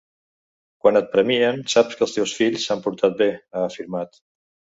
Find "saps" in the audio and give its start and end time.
1.73-1.99